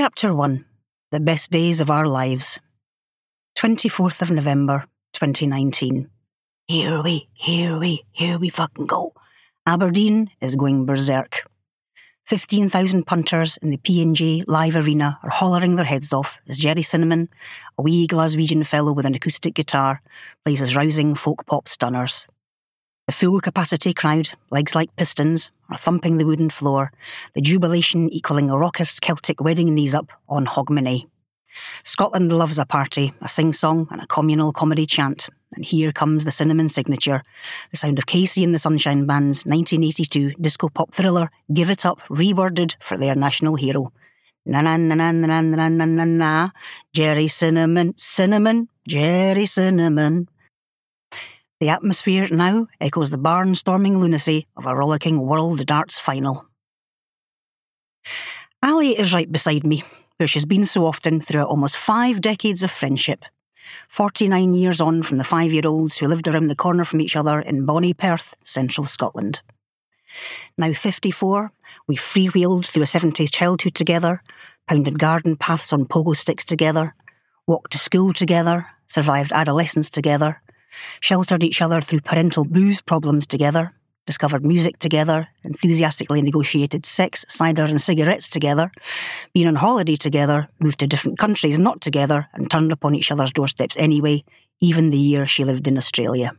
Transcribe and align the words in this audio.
Chapter 0.00 0.32
1 0.32 0.64
The 1.10 1.18
Best 1.18 1.50
Days 1.50 1.80
of 1.80 1.90
Our 1.90 2.06
Lives. 2.06 2.60
24th 3.58 4.22
of 4.22 4.30
November, 4.30 4.84
2019. 5.14 6.08
Here 6.68 7.02
we, 7.02 7.28
here 7.32 7.76
we, 7.80 8.04
here 8.12 8.38
we 8.38 8.48
fucking 8.48 8.86
go. 8.86 9.12
Aberdeen 9.66 10.30
is 10.40 10.54
going 10.54 10.86
berserk. 10.86 11.50
15,000 12.26 13.08
punters 13.08 13.56
in 13.56 13.70
the 13.70 13.76
P&J 13.76 14.44
live 14.46 14.76
arena 14.76 15.18
are 15.24 15.30
hollering 15.30 15.74
their 15.74 15.84
heads 15.84 16.12
off 16.12 16.38
as 16.46 16.58
Gerry 16.58 16.82
Cinnamon, 16.82 17.28
a 17.76 17.82
wee 17.82 18.06
Glaswegian 18.06 18.64
fellow 18.64 18.92
with 18.92 19.04
an 19.04 19.16
acoustic 19.16 19.54
guitar, 19.54 20.00
plays 20.44 20.60
his 20.60 20.76
rousing 20.76 21.16
folk 21.16 21.44
pop 21.44 21.66
stunners. 21.66 22.28
The 23.08 23.14
full 23.14 23.40
capacity 23.40 23.94
crowd, 23.94 24.32
legs 24.50 24.74
like 24.74 24.94
pistons, 24.96 25.50
are 25.70 25.78
thumping 25.78 26.18
the 26.18 26.26
wooden 26.26 26.50
floor, 26.50 26.92
the 27.34 27.40
jubilation 27.40 28.12
equaling 28.12 28.50
a 28.50 28.58
raucous 28.58 29.00
Celtic 29.00 29.40
wedding 29.40 29.74
knees 29.74 29.94
up 29.94 30.12
on 30.28 30.44
Hogmanay. 30.44 31.06
Scotland 31.84 32.30
loves 32.30 32.58
a 32.58 32.66
party, 32.66 33.14
a 33.22 33.28
sing 33.30 33.54
song, 33.54 33.88
and 33.90 34.02
a 34.02 34.06
communal 34.06 34.52
comedy 34.52 34.84
chant. 34.84 35.30
And 35.54 35.64
here 35.64 35.90
comes 35.90 36.26
the 36.26 36.30
cinnamon 36.30 36.68
signature, 36.68 37.22
the 37.70 37.78
sound 37.78 37.98
of 37.98 38.04
KC 38.04 38.44
and 38.44 38.54
the 38.54 38.58
Sunshine 38.58 39.06
Band's 39.06 39.46
1982 39.46 40.34
disco 40.38 40.68
pop 40.68 40.92
thriller 40.92 41.30
Give 41.50 41.70
It 41.70 41.86
Up, 41.86 42.00
reworded 42.10 42.76
for 42.78 42.98
their 42.98 43.14
national 43.14 43.54
hero. 43.54 43.90
Na 44.44 44.60
na 44.60 44.76
na 44.76 44.94
na 44.94 45.12
na 45.12 45.40
na 45.40 45.68
na 45.70 45.84
na 45.86 46.04
na, 46.04 46.50
Gerry 46.92 47.28
Cinnamon, 47.28 47.94
Cinnamon, 47.96 48.68
Gerry 48.86 49.46
Cinnamon. 49.46 50.28
The 51.60 51.70
atmosphere 51.70 52.28
now 52.30 52.68
echoes 52.80 53.10
the 53.10 53.18
barnstorming 53.18 53.98
lunacy 53.98 54.46
of 54.56 54.66
a 54.66 54.76
rollicking 54.76 55.20
world 55.20 55.66
darts 55.66 55.98
final. 55.98 56.46
Ali 58.62 58.96
is 58.96 59.12
right 59.12 59.30
beside 59.30 59.66
me, 59.66 59.82
where 60.18 60.28
she's 60.28 60.44
been 60.44 60.64
so 60.64 60.86
often 60.86 61.20
throughout 61.20 61.48
almost 61.48 61.76
five 61.76 62.20
decades 62.20 62.62
of 62.62 62.70
friendship. 62.70 63.24
49 63.88 64.54
years 64.54 64.80
on 64.80 65.02
from 65.02 65.18
the 65.18 65.24
five 65.24 65.52
year 65.52 65.66
olds 65.66 65.96
who 65.96 66.06
lived 66.06 66.28
around 66.28 66.46
the 66.46 66.54
corner 66.54 66.84
from 66.84 67.00
each 67.00 67.16
other 67.16 67.40
in 67.40 67.66
Bonnie 67.66 67.92
Perth, 67.92 68.36
central 68.44 68.86
Scotland. 68.86 69.42
Now 70.56 70.72
54, 70.72 71.50
we 71.88 71.96
freewheeled 71.96 72.66
through 72.66 72.84
a 72.84 72.86
70s 72.86 73.32
childhood 73.32 73.74
together, 73.74 74.22
pounded 74.68 75.00
garden 75.00 75.36
paths 75.36 75.72
on 75.72 75.86
pogo 75.86 76.16
sticks 76.16 76.44
together, 76.44 76.94
walked 77.48 77.72
to 77.72 77.78
school 77.78 78.12
together, 78.12 78.66
survived 78.86 79.32
adolescence 79.32 79.90
together, 79.90 80.40
sheltered 81.00 81.42
each 81.42 81.62
other 81.62 81.80
through 81.80 82.00
parental 82.00 82.44
booze 82.44 82.80
problems 82.80 83.26
together, 83.26 83.72
discovered 84.06 84.44
music 84.44 84.78
together, 84.78 85.28
enthusiastically 85.44 86.22
negotiated 86.22 86.86
sex, 86.86 87.24
cider, 87.28 87.64
and 87.64 87.80
cigarettes 87.80 88.28
together, 88.28 88.70
been 89.34 89.46
on 89.46 89.56
holiday 89.56 89.96
together, 89.96 90.48
moved 90.60 90.78
to 90.78 90.86
different 90.86 91.18
countries 91.18 91.58
not 91.58 91.80
together, 91.80 92.26
and 92.32 92.50
turned 92.50 92.72
upon 92.72 92.94
each 92.94 93.12
other's 93.12 93.32
doorsteps 93.32 93.76
anyway, 93.76 94.24
even 94.60 94.90
the 94.90 94.98
year 94.98 95.26
she 95.26 95.44
lived 95.44 95.68
in 95.68 95.76
Australia. 95.76 96.32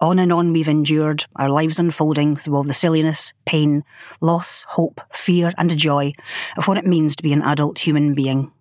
On 0.00 0.20
and 0.20 0.32
on 0.32 0.52
we've 0.52 0.68
endured, 0.68 1.26
our 1.34 1.50
lives 1.50 1.80
unfolding 1.80 2.36
through 2.36 2.54
all 2.54 2.62
the 2.62 2.72
silliness, 2.72 3.32
pain, 3.44 3.82
loss, 4.20 4.64
hope, 4.68 5.00
fear, 5.12 5.52
and 5.58 5.76
joy 5.76 6.12
of 6.56 6.68
what 6.68 6.78
it 6.78 6.86
means 6.86 7.16
to 7.16 7.24
be 7.24 7.32
an 7.32 7.42
adult 7.42 7.80
human 7.80 8.14
being. 8.14 8.52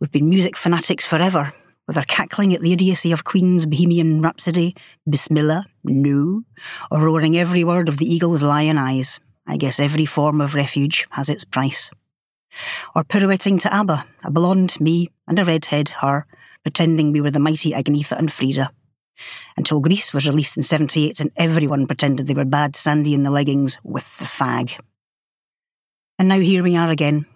We've 0.00 0.10
been 0.10 0.28
music 0.28 0.56
fanatics 0.56 1.04
forever, 1.04 1.54
with 1.86 1.96
her 1.96 2.04
cackling 2.06 2.54
at 2.54 2.60
the 2.60 2.72
idiocy 2.72 3.12
of 3.12 3.24
Queen's 3.24 3.66
Bohemian 3.66 4.22
Rhapsody, 4.22 4.74
Bismillah, 5.08 5.66
no, 5.84 6.42
or 6.90 7.02
roaring 7.02 7.36
every 7.36 7.64
word 7.64 7.88
of 7.88 7.98
the 7.98 8.12
Eagle's 8.12 8.42
Lyin' 8.42 8.78
Eyes. 8.78 9.20
I 9.46 9.56
guess 9.56 9.78
every 9.78 10.06
form 10.06 10.40
of 10.40 10.54
refuge 10.54 11.06
has 11.10 11.28
its 11.28 11.44
price. 11.44 11.90
Or 12.94 13.04
pirouetting 13.04 13.58
to 13.58 13.74
ABBA, 13.74 14.06
a 14.24 14.30
blonde, 14.30 14.80
me, 14.80 15.10
and 15.26 15.38
a 15.38 15.44
redhead, 15.44 15.90
her, 16.00 16.26
pretending 16.62 17.12
we 17.12 17.20
were 17.20 17.30
the 17.30 17.38
mighty 17.38 17.72
Agnetha 17.72 18.18
and 18.18 18.32
Frida. 18.32 18.70
Until 19.56 19.80
Grease 19.80 20.12
was 20.12 20.26
released 20.26 20.56
in 20.56 20.62
78 20.62 21.20
and 21.20 21.30
everyone 21.36 21.86
pretended 21.86 22.26
they 22.26 22.34
were 22.34 22.44
bad 22.44 22.74
Sandy 22.74 23.14
in 23.14 23.22
the 23.22 23.30
leggings 23.30 23.78
with 23.84 24.18
the 24.18 24.24
fag. 24.24 24.78
And 26.18 26.28
now 26.28 26.38
here 26.38 26.62
we 26.62 26.76
are 26.76 26.88
again, 26.88 27.26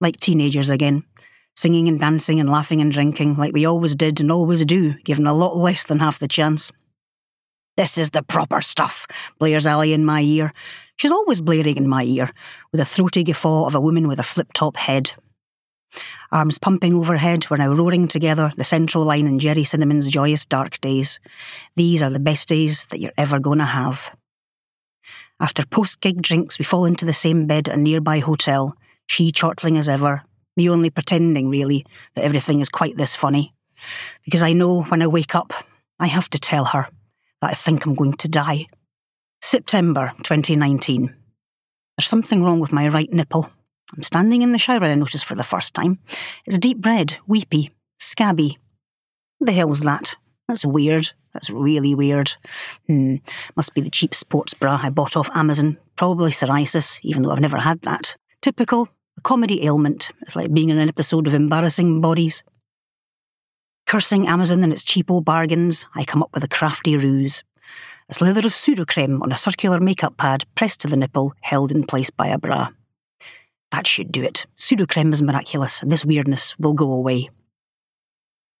like 0.00 0.20
teenagers 0.20 0.70
again, 0.70 1.04
singing 1.56 1.88
and 1.88 2.00
dancing 2.00 2.40
and 2.40 2.48
laughing 2.48 2.80
and 2.80 2.92
drinking 2.92 3.36
like 3.36 3.52
we 3.52 3.64
always 3.64 3.94
did 3.94 4.20
and 4.20 4.30
always 4.30 4.64
do, 4.64 4.94
given 5.04 5.26
a 5.26 5.34
lot 5.34 5.56
less 5.56 5.84
than 5.84 6.00
half 6.00 6.18
the 6.18 6.28
chance. 6.28 6.72
This 7.76 7.98
is 7.98 8.10
the 8.10 8.22
proper 8.22 8.60
stuff, 8.60 9.06
blares 9.38 9.66
Ali 9.66 9.92
in 9.92 10.04
my 10.04 10.20
ear. 10.20 10.52
She's 10.96 11.10
always 11.10 11.40
blaring 11.40 11.76
in 11.76 11.88
my 11.88 12.04
ear, 12.04 12.30
with 12.70 12.80
a 12.80 12.84
throaty 12.84 13.24
guffaw 13.24 13.66
of 13.66 13.74
a 13.74 13.80
woman 13.80 14.06
with 14.06 14.20
a 14.20 14.24
flip 14.24 14.52
top 14.52 14.76
head. 14.76 15.12
Arms 16.30 16.58
pumping 16.58 16.94
overhead, 16.94 17.48
we're 17.50 17.56
now 17.56 17.72
roaring 17.72 18.08
together 18.08 18.52
the 18.56 18.64
central 18.64 19.04
line 19.04 19.26
in 19.26 19.38
Gerry 19.38 19.64
Cinnamon's 19.64 20.08
joyous 20.08 20.44
dark 20.44 20.80
days. 20.80 21.20
These 21.76 22.02
are 22.02 22.10
the 22.10 22.18
best 22.18 22.48
days 22.48 22.86
that 22.90 23.00
you're 23.00 23.12
ever 23.16 23.38
going 23.38 23.58
to 23.58 23.64
have. 23.64 24.10
After 25.40 25.64
post 25.66 26.00
gig 26.00 26.22
drinks, 26.22 26.58
we 26.58 26.64
fall 26.64 26.84
into 26.84 27.04
the 27.04 27.12
same 27.12 27.46
bed 27.46 27.68
at 27.68 27.76
a 27.76 27.80
nearby 27.80 28.20
hotel, 28.20 28.76
she 29.06 29.32
chortling 29.32 29.76
as 29.76 29.88
ever, 29.88 30.22
me 30.56 30.70
only 30.70 30.90
pretending, 30.90 31.48
really, 31.48 31.84
that 32.14 32.24
everything 32.24 32.60
is 32.60 32.68
quite 32.68 32.96
this 32.96 33.14
funny. 33.14 33.54
Because 34.24 34.42
I 34.42 34.52
know 34.52 34.82
when 34.82 35.02
I 35.02 35.06
wake 35.06 35.34
up, 35.34 35.52
I 35.98 36.06
have 36.06 36.30
to 36.30 36.38
tell 36.38 36.66
her 36.66 36.88
that 37.40 37.50
I 37.50 37.54
think 37.54 37.84
I'm 37.84 37.94
going 37.94 38.14
to 38.14 38.28
die. 38.28 38.66
September 39.42 40.12
2019. 40.22 41.14
There's 41.96 42.08
something 42.08 42.42
wrong 42.42 42.60
with 42.60 42.72
my 42.72 42.88
right 42.88 43.12
nipple. 43.12 43.50
I'm 43.94 44.02
standing 44.02 44.42
in 44.42 44.52
the 44.52 44.58
shower, 44.58 44.84
I 44.84 44.94
notice 44.94 45.22
for 45.22 45.34
the 45.34 45.44
first 45.44 45.74
time. 45.74 45.98
It's 46.46 46.58
deep 46.58 46.84
red, 46.84 47.18
weepy, 47.26 47.72
scabby. 47.98 48.58
What 49.38 49.46
the 49.46 49.52
hell's 49.52 49.80
that? 49.80 50.16
That's 50.48 50.64
weird. 50.64 51.12
That's 51.32 51.50
really 51.50 51.94
weird. 51.94 52.36
Hmm. 52.86 53.16
Must 53.56 53.74
be 53.74 53.80
the 53.80 53.90
cheap 53.90 54.14
sports 54.14 54.54
bra 54.54 54.80
I 54.82 54.90
bought 54.90 55.16
off 55.16 55.30
Amazon. 55.34 55.78
Probably 55.96 56.30
psoriasis, 56.30 57.00
even 57.02 57.22
though 57.22 57.30
I've 57.30 57.40
never 57.40 57.58
had 57.58 57.82
that. 57.82 58.16
Typical, 58.42 58.88
a 59.16 59.20
comedy 59.20 59.64
ailment. 59.64 60.12
It's 60.22 60.36
like 60.36 60.52
being 60.52 60.70
in 60.70 60.78
an 60.78 60.88
episode 60.88 61.26
of 61.26 61.34
Embarrassing 61.34 62.00
Bodies. 62.00 62.42
Cursing 63.86 64.26
Amazon 64.26 64.62
and 64.62 64.72
its 64.72 64.84
cheapo 64.84 65.22
bargains, 65.22 65.86
I 65.94 66.04
come 66.04 66.22
up 66.22 66.30
with 66.32 66.44
a 66.44 66.48
crafty 66.48 66.96
ruse. 66.96 67.42
A 68.08 68.14
slither 68.14 68.46
of 68.46 68.52
Sudocrem 68.52 69.22
on 69.22 69.32
a 69.32 69.38
circular 69.38 69.80
makeup 69.80 70.16
pad 70.16 70.44
pressed 70.54 70.80
to 70.80 70.88
the 70.88 70.96
nipple, 70.96 71.32
held 71.40 71.70
in 71.70 71.84
place 71.84 72.10
by 72.10 72.28
a 72.28 72.38
bra. 72.38 72.68
That 73.72 73.86
should 73.86 74.12
do 74.12 74.22
it. 74.22 74.46
Sudocrem 74.58 75.12
is 75.12 75.22
miraculous, 75.22 75.82
and 75.82 75.90
this 75.90 76.04
weirdness 76.04 76.58
will 76.58 76.74
go 76.74 76.92
away. 76.92 77.30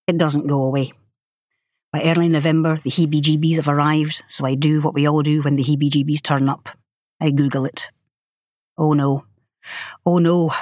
It 0.06 0.18
doesn't 0.18 0.46
go 0.46 0.62
away. 0.62 0.92
By 1.92 2.02
early 2.02 2.28
November, 2.28 2.80
the 2.82 2.90
heebie 2.90 3.22
jeebies 3.22 3.56
have 3.56 3.68
arrived, 3.68 4.24
so 4.28 4.44
I 4.44 4.54
do 4.54 4.80
what 4.80 4.94
we 4.94 5.06
all 5.06 5.22
do 5.22 5.42
when 5.42 5.56
the 5.56 5.62
heebie 5.62 5.90
jeebies 5.90 6.22
turn 6.22 6.48
up. 6.48 6.68
I 7.20 7.30
Google 7.30 7.64
it. 7.64 7.90
Oh 8.76 8.92
no, 8.94 9.24
Oh 10.04 10.18
no. 10.18 10.52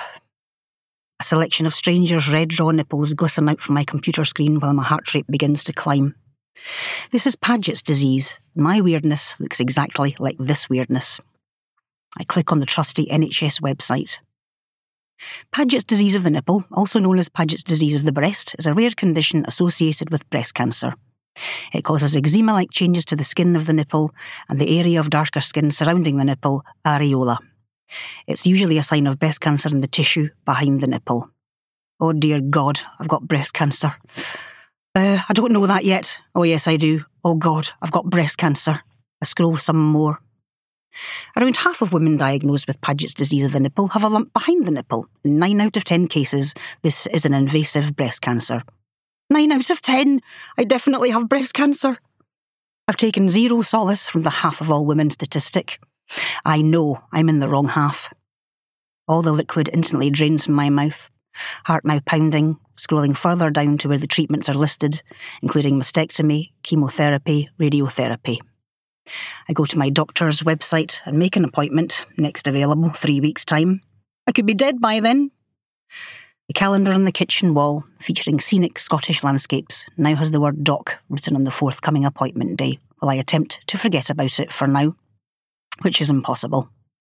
A 1.20 1.24
selection 1.24 1.66
of 1.66 1.74
strangers' 1.74 2.28
red 2.28 2.58
raw 2.58 2.70
nipples 2.70 3.14
glisten 3.14 3.48
out 3.48 3.60
from 3.60 3.74
my 3.74 3.84
computer 3.84 4.24
screen 4.24 4.58
while 4.58 4.74
my 4.74 4.82
heart 4.82 5.14
rate 5.14 5.26
begins 5.28 5.62
to 5.64 5.72
climb. 5.72 6.14
This 7.10 7.26
is 7.26 7.36
Paget's 7.36 7.82
disease. 7.82 8.38
My 8.54 8.80
weirdness 8.80 9.38
looks 9.38 9.60
exactly 9.60 10.16
like 10.18 10.36
this 10.38 10.68
weirdness. 10.68 11.20
I 12.18 12.24
click 12.24 12.52
on 12.52 12.60
the 12.60 12.66
trusty 12.66 13.06
NHS 13.06 13.60
website. 13.60 14.18
Paget's 15.52 15.84
disease 15.84 16.14
of 16.14 16.24
the 16.24 16.30
nipple, 16.30 16.64
also 16.72 16.98
known 16.98 17.18
as 17.18 17.28
Paget's 17.28 17.64
disease 17.64 17.94
of 17.94 18.04
the 18.04 18.12
breast, 18.12 18.56
is 18.58 18.66
a 18.66 18.74
rare 18.74 18.90
condition 18.90 19.44
associated 19.46 20.10
with 20.10 20.28
breast 20.30 20.54
cancer. 20.54 20.94
It 21.72 21.84
causes 21.84 22.16
eczema 22.16 22.52
like 22.52 22.70
changes 22.70 23.04
to 23.06 23.16
the 23.16 23.24
skin 23.24 23.56
of 23.56 23.66
the 23.66 23.72
nipple 23.72 24.12
and 24.48 24.60
the 24.60 24.78
area 24.78 25.00
of 25.00 25.10
darker 25.10 25.40
skin 25.40 25.70
surrounding 25.70 26.16
the 26.16 26.24
nipple, 26.24 26.62
areola. 26.84 27.38
It's 28.26 28.46
usually 28.46 28.78
a 28.78 28.82
sign 28.82 29.06
of 29.06 29.18
breast 29.18 29.40
cancer 29.40 29.68
in 29.68 29.80
the 29.80 29.86
tissue 29.86 30.28
behind 30.44 30.80
the 30.80 30.86
nipple. 30.86 31.30
Oh 32.00 32.12
dear 32.12 32.40
God, 32.40 32.80
I've 32.98 33.08
got 33.08 33.28
breast 33.28 33.54
cancer. 33.54 33.94
Uh, 34.94 35.22
I 35.28 35.32
don't 35.32 35.52
know 35.52 35.66
that 35.66 35.84
yet. 35.84 36.18
Oh 36.34 36.42
yes, 36.42 36.66
I 36.66 36.76
do. 36.76 37.04
Oh 37.24 37.34
God, 37.34 37.70
I've 37.80 37.92
got 37.92 38.10
breast 38.10 38.38
cancer. 38.38 38.80
I 39.20 39.24
scroll 39.24 39.56
some 39.56 39.78
more. 39.78 40.18
Around 41.36 41.56
half 41.58 41.80
of 41.80 41.92
women 41.92 42.16
diagnosed 42.16 42.66
with 42.66 42.80
Paget's 42.80 43.14
disease 43.14 43.44
of 43.44 43.52
the 43.52 43.60
nipple 43.60 43.88
have 43.88 44.04
a 44.04 44.08
lump 44.08 44.32
behind 44.32 44.66
the 44.66 44.70
nipple. 44.70 45.06
In 45.24 45.38
nine 45.38 45.60
out 45.60 45.76
of 45.76 45.84
ten 45.84 46.08
cases, 46.08 46.54
this 46.82 47.06
is 47.06 47.24
an 47.24 47.32
invasive 47.32 47.96
breast 47.96 48.20
cancer. 48.20 48.62
Nine 49.30 49.52
out 49.52 49.70
of 49.70 49.80
ten! 49.80 50.20
I 50.58 50.64
definitely 50.64 51.10
have 51.10 51.28
breast 51.28 51.54
cancer. 51.54 51.98
I've 52.86 52.96
taken 52.96 53.28
zero 53.28 53.62
solace 53.62 54.06
from 54.06 54.24
the 54.24 54.30
half 54.30 54.60
of 54.60 54.70
all 54.70 54.84
women 54.84 55.08
statistic. 55.10 55.78
I 56.44 56.62
know 56.62 57.02
I'm 57.12 57.28
in 57.28 57.38
the 57.38 57.48
wrong 57.48 57.68
half. 57.68 58.12
All 59.08 59.22
the 59.22 59.32
liquid 59.32 59.70
instantly 59.72 60.10
drains 60.10 60.44
from 60.44 60.54
my 60.54 60.70
mouth, 60.70 61.10
heart 61.64 61.84
now 61.84 62.00
pounding, 62.06 62.58
scrolling 62.76 63.16
further 63.16 63.50
down 63.50 63.78
to 63.78 63.88
where 63.88 63.98
the 63.98 64.06
treatments 64.06 64.48
are 64.48 64.54
listed, 64.54 65.02
including 65.42 65.78
mastectomy, 65.78 66.52
chemotherapy, 66.62 67.50
radiotherapy. 67.58 68.38
I 69.48 69.52
go 69.52 69.64
to 69.64 69.78
my 69.78 69.90
doctor's 69.90 70.42
website 70.42 71.00
and 71.04 71.18
make 71.18 71.36
an 71.36 71.44
appointment, 71.44 72.06
next 72.16 72.46
available, 72.46 72.90
three 72.90 73.20
weeks' 73.20 73.44
time. 73.44 73.82
I 74.26 74.32
could 74.32 74.46
be 74.46 74.54
dead 74.54 74.80
by 74.80 75.00
then. 75.00 75.30
The 76.48 76.54
calendar 76.54 76.92
on 76.92 77.04
the 77.04 77.12
kitchen 77.12 77.54
wall, 77.54 77.84
featuring 78.00 78.40
scenic 78.40 78.78
Scottish 78.78 79.24
landscapes, 79.24 79.86
now 79.96 80.14
has 80.16 80.30
the 80.30 80.40
word 80.40 80.64
doc 80.64 80.98
written 81.08 81.34
on 81.34 81.44
the 81.44 81.50
forthcoming 81.50 82.04
appointment 82.04 82.56
day, 82.56 82.78
while 82.98 83.10
I 83.10 83.14
attempt 83.14 83.60
to 83.68 83.78
forget 83.78 84.10
about 84.10 84.38
it 84.38 84.52
for 84.52 84.66
now, 84.66 84.94
which 85.82 86.00
is 86.00 86.10
impossible. 86.10 86.68